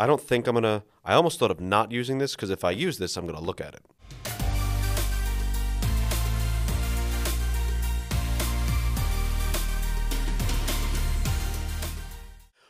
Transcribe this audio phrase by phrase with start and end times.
[0.00, 0.82] I don't think I'm gonna.
[1.04, 3.60] I almost thought of not using this because if I use this, I'm gonna look
[3.60, 3.84] at it.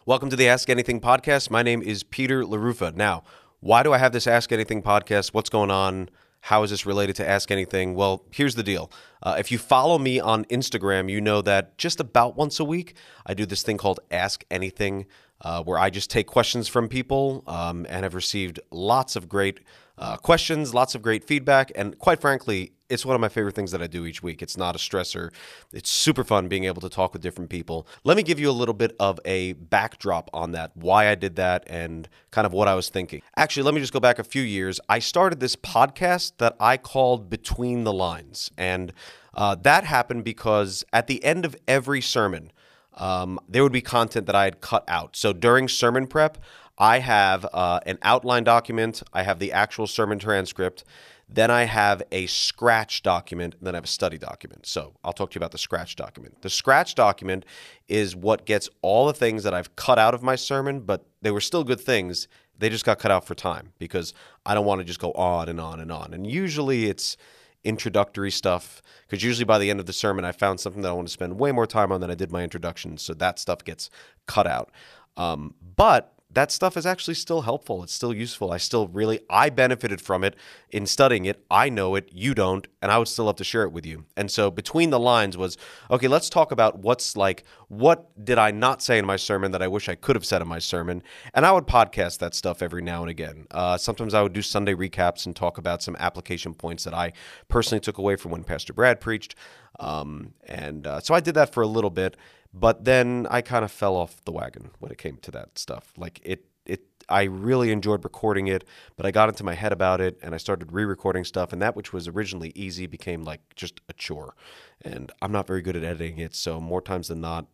[0.04, 1.50] Welcome to the Ask Anything podcast.
[1.50, 2.96] My name is Peter LaRufa.
[2.96, 3.22] Now,
[3.60, 5.32] why do I have this Ask Anything podcast?
[5.32, 6.10] What's going on?
[6.40, 7.94] How is this related to Ask Anything?
[7.94, 8.90] Well, here's the deal.
[9.22, 12.94] Uh, if you follow me on Instagram, you know that just about once a week,
[13.26, 15.06] I do this thing called Ask Anything,
[15.42, 19.60] uh, where I just take questions from people um, and have received lots of great
[19.98, 23.70] uh, questions, lots of great feedback, and quite frankly, it's one of my favorite things
[23.70, 24.42] that I do each week.
[24.42, 25.30] It's not a stressor.
[25.72, 27.86] It's super fun being able to talk with different people.
[28.02, 31.36] Let me give you a little bit of a backdrop on that, why I did
[31.36, 33.22] that, and kind of what I was thinking.
[33.36, 34.80] Actually, let me just go back a few years.
[34.88, 38.50] I started this podcast that I called Between the Lines.
[38.58, 38.92] And
[39.34, 42.52] uh, that happened because at the end of every sermon,
[42.94, 45.16] um, there would be content that I had cut out.
[45.16, 46.38] So during sermon prep,
[46.78, 50.84] I have uh, an outline document, I have the actual sermon transcript.
[51.32, 54.66] Then I have a scratch document, then I have a study document.
[54.66, 56.42] So I'll talk to you about the scratch document.
[56.42, 57.44] The scratch document
[57.86, 61.30] is what gets all the things that I've cut out of my sermon, but they
[61.30, 62.26] were still good things.
[62.58, 64.12] They just got cut out for time because
[64.44, 66.12] I don't want to just go on and on and on.
[66.14, 67.16] And usually it's
[67.64, 70.92] introductory stuff because usually by the end of the sermon I found something that I
[70.92, 72.98] want to spend way more time on than I did my introduction.
[72.98, 73.90] So that stuff gets
[74.26, 74.70] cut out.
[75.16, 77.82] Um, but that stuff is actually still helpful.
[77.82, 78.52] It's still useful.
[78.52, 80.36] I still really I benefited from it
[80.70, 81.44] in studying it.
[81.50, 84.04] I know it, you don't, and I would still love to share it with you.
[84.16, 85.56] And so between the lines was,
[85.90, 89.62] okay, let's talk about what's like what did I not say in my sermon that
[89.62, 91.04] I wish I could have said in my sermon?
[91.34, 93.46] And I would podcast that stuff every now and again.
[93.52, 97.12] Uh, sometimes I would do Sunday recaps and talk about some application points that I
[97.48, 99.36] personally took away from when Pastor Brad preached.
[99.78, 102.16] Um, and uh, so I did that for a little bit.
[102.52, 105.92] But then I kind of fell off the wagon when it came to that stuff.
[105.96, 108.64] Like it, it, I really enjoyed recording it,
[108.96, 111.76] but I got into my head about it and I started re-recording stuff, and that
[111.76, 114.34] which was originally easy became like just a chore.
[114.82, 117.46] And I'm not very good at editing it, so more times than not,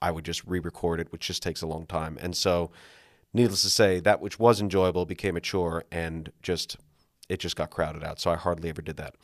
[0.00, 2.18] I would just re-record it, which just takes a long time.
[2.20, 2.70] And so,
[3.32, 6.76] needless to say, that which was enjoyable became a chore, and just
[7.28, 8.20] it just got crowded out.
[8.20, 9.14] So I hardly ever did that.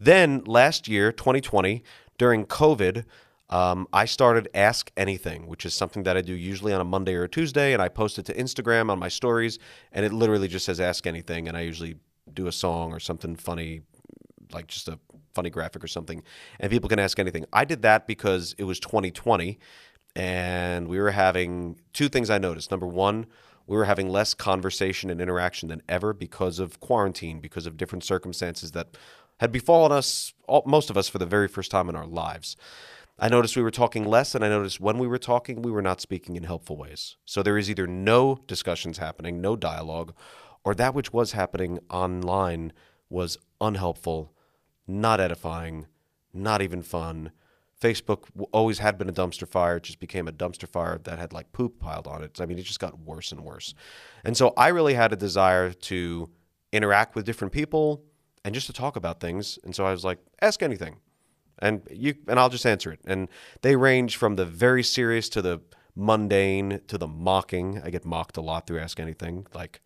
[0.00, 1.82] Then last year, 2020,
[2.18, 3.04] during COVID
[3.52, 7.14] um, I started Ask Anything, which is something that I do usually on a Monday
[7.14, 9.58] or a Tuesday, and I post it to Instagram on my stories,
[9.92, 11.96] and it literally just says Ask Anything, and I usually
[12.32, 13.82] do a song or something funny,
[14.54, 14.98] like just a
[15.34, 16.22] funny graphic or something,
[16.60, 17.44] and people can ask anything.
[17.52, 19.58] I did that because it was 2020,
[20.16, 22.70] and we were having two things I noticed.
[22.70, 23.26] Number one,
[23.66, 28.02] we were having less conversation and interaction than ever because of quarantine, because of different
[28.02, 28.96] circumstances that
[29.40, 32.56] had befallen us, all, most of us, for the very first time in our lives.
[33.22, 35.80] I noticed we were talking less, and I noticed when we were talking, we were
[35.80, 37.18] not speaking in helpful ways.
[37.24, 40.12] So there is either no discussions happening, no dialogue,
[40.64, 42.72] or that which was happening online
[43.08, 44.32] was unhelpful,
[44.88, 45.86] not edifying,
[46.34, 47.30] not even fun.
[47.80, 49.76] Facebook always had been a dumpster fire.
[49.76, 52.40] It just became a dumpster fire that had like poop piled on it.
[52.40, 53.72] I mean, it just got worse and worse.
[54.24, 56.28] And so I really had a desire to
[56.72, 58.02] interact with different people
[58.44, 59.60] and just to talk about things.
[59.62, 60.96] And so I was like, ask anything
[61.62, 63.00] and you and I'll just answer it.
[63.06, 63.28] And
[63.62, 65.60] they range from the very serious to the
[65.96, 67.80] mundane to the mocking.
[67.82, 69.80] I get mocked a lot through Ask Anything, like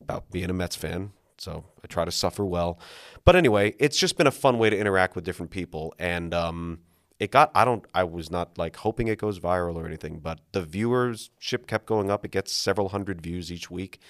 [0.00, 1.12] about being a Mets fan.
[1.38, 2.78] So I try to suffer well.
[3.24, 5.94] But anyway, it's just been a fun way to interact with different people.
[5.98, 6.80] And um,
[7.18, 10.40] it got, I don't, I was not like hoping it goes viral or anything, but
[10.52, 12.24] the viewership kept going up.
[12.24, 14.00] It gets several hundred views each week.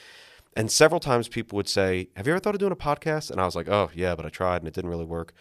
[0.56, 3.30] And several times people would say, Have you ever thought of doing a podcast?
[3.30, 5.34] And I was like, Oh, yeah, but I tried and it didn't really work.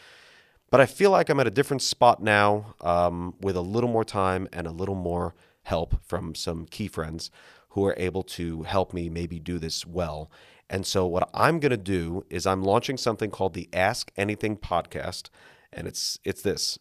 [0.72, 4.03] But I feel like I'm at a different spot now um, with a little more
[4.03, 7.31] time and a little more help from some key friends
[7.70, 10.31] who are able to help me maybe do this well.
[10.70, 14.58] And so, what I'm going to do is I'm launching something called the Ask Anything
[14.58, 15.30] podcast.
[15.72, 16.80] And it's, it's this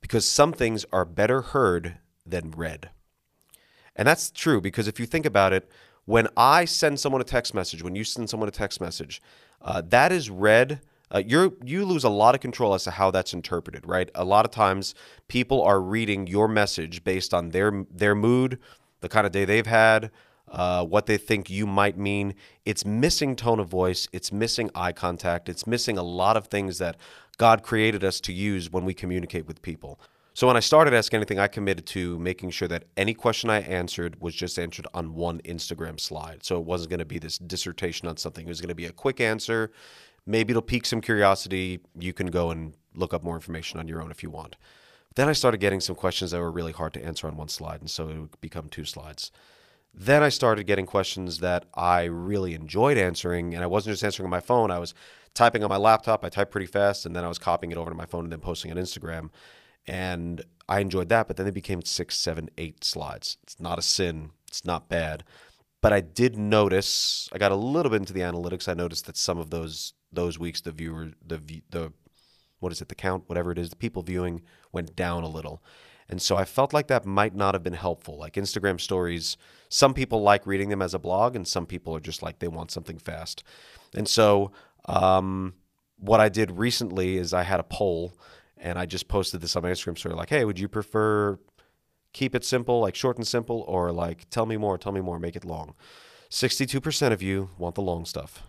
[0.00, 2.90] because some things are better heard than read.
[3.96, 5.68] And that's true because if you think about it,
[6.04, 9.20] when I send someone a text message, when you send someone a text message,
[9.62, 10.80] uh, that is read
[11.14, 14.10] uh, you you lose a lot of control as to how that's interpreted, right?
[14.14, 14.94] A lot of times,
[15.28, 18.58] people are reading your message based on their their mood,
[19.00, 20.10] the kind of day they've had,
[20.50, 22.34] uh, what they think you might mean.
[22.64, 24.08] It's missing tone of voice.
[24.12, 25.48] It's missing eye contact.
[25.48, 26.96] It's missing a lot of things that
[27.38, 30.00] God created us to use when we communicate with people.
[30.34, 33.60] So when I started Ask Anything, I committed to making sure that any question I
[33.60, 36.44] answered was just answered on one Instagram slide.
[36.44, 38.44] So it wasn't going to be this dissertation on something.
[38.44, 39.72] It was going to be a quick answer
[40.26, 41.80] maybe it'll pique some curiosity.
[41.98, 44.56] You can go and look up more information on your own if you want.
[45.14, 47.80] Then I started getting some questions that were really hard to answer on one slide,
[47.80, 49.30] and so it would become two slides.
[49.94, 54.26] Then I started getting questions that I really enjoyed answering, and I wasn't just answering
[54.26, 54.70] on my phone.
[54.70, 54.92] I was
[55.32, 56.22] typing on my laptop.
[56.22, 58.32] I typed pretty fast, and then I was copying it over to my phone and
[58.32, 59.30] then posting on Instagram.
[59.86, 63.38] And I enjoyed that, but then they became six, seven, eight slides.
[63.42, 64.32] It's not a sin.
[64.48, 65.24] It's not bad.
[65.80, 67.28] But I did notice.
[67.32, 68.68] I got a little bit into the analytics.
[68.68, 71.40] I noticed that some of those those weeks, the viewer, the
[71.70, 71.92] the
[72.58, 74.42] what is it, the count, whatever it is, the people viewing
[74.72, 75.62] went down a little.
[76.08, 78.18] And so I felt like that might not have been helpful.
[78.18, 79.36] Like Instagram stories,
[79.68, 82.48] some people like reading them as a blog, and some people are just like they
[82.48, 83.42] want something fast.
[83.94, 84.52] And so
[84.86, 85.54] um,
[85.98, 88.12] what I did recently is I had a poll,
[88.56, 91.38] and I just posted this on my Instagram story, like, "Hey, would you prefer
[92.12, 95.18] keep it simple, like short and simple, or like tell me more, tell me more,
[95.18, 95.74] make it long?"
[96.28, 98.44] Sixty-two percent of you want the long stuff.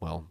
[0.00, 0.26] Well,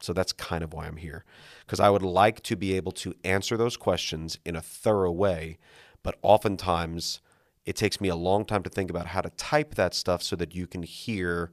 [0.00, 1.24] so that's kind of why I'm here,
[1.60, 5.58] because I would like to be able to answer those questions in a thorough way,
[6.02, 7.20] but oftentimes
[7.64, 10.36] it takes me a long time to think about how to type that stuff so
[10.36, 11.52] that you can hear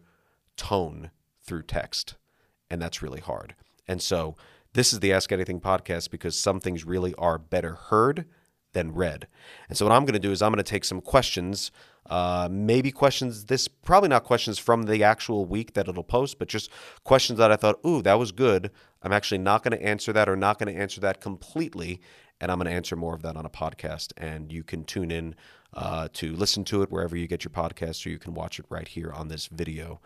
[0.58, 1.12] tone
[1.42, 2.16] through text.
[2.70, 3.56] And that's really hard.
[3.88, 4.36] And so
[4.74, 8.26] this is the Ask Anything podcast because some things really are better heard
[8.74, 9.28] than read.
[9.70, 11.72] And so what I'm going to do is I'm going to take some questions,
[12.10, 16.48] uh, maybe questions this probably not questions from the actual week that it'll post, but
[16.48, 16.70] just
[17.04, 18.72] questions that I thought, ooh, that was good.
[19.04, 22.02] I'm actually not going to answer that or not going to answer that completely,
[22.40, 24.14] and I'm going to answer more of that on a podcast.
[24.18, 25.36] And you can tune in
[25.74, 28.66] uh, to listen to it wherever you get your podcast, or you can watch it
[28.70, 30.02] right here on this video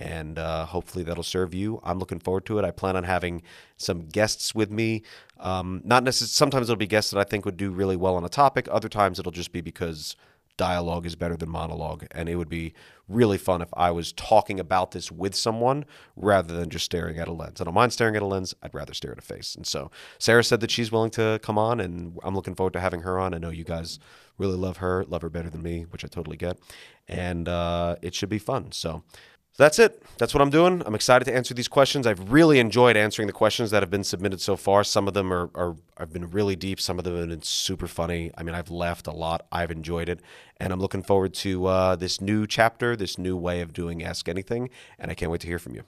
[0.00, 1.80] and uh, hopefully that'll serve you.
[1.84, 2.64] I'm looking forward to it.
[2.64, 3.42] I plan on having
[3.76, 5.02] some guests with me.
[5.38, 6.30] Um, not necessarily.
[6.30, 8.66] Sometimes it'll be guests that I think would do really well on a topic.
[8.70, 10.16] Other times it'll just be because
[10.56, 12.72] dialogue is better than monologue, and it would be
[13.08, 15.84] really fun if I was talking about this with someone
[16.16, 17.60] rather than just staring at a lens.
[17.60, 18.54] I don't mind staring at a lens.
[18.62, 19.54] I'd rather stare at a face.
[19.54, 22.80] And so Sarah said that she's willing to come on, and I'm looking forward to
[22.80, 23.34] having her on.
[23.34, 23.98] I know you guys
[24.38, 26.58] really love her, love her better than me, which I totally get,
[27.08, 28.72] and uh, it should be fun.
[28.72, 29.02] So so
[29.60, 30.02] that's it.
[30.16, 30.82] That's what I'm doing.
[30.86, 32.06] I'm excited to answer these questions.
[32.06, 34.82] I've really enjoyed answering the questions that have been submitted so far.
[34.84, 36.80] Some of them are, are have been really deep.
[36.80, 38.30] Some of them have been super funny.
[38.38, 39.46] I mean, I've laughed a lot.
[39.52, 40.20] I've enjoyed it,
[40.56, 44.28] and I'm looking forward to uh, this new chapter, this new way of doing Ask
[44.28, 44.70] Anything.
[44.98, 45.84] And I can't wait to hear from you.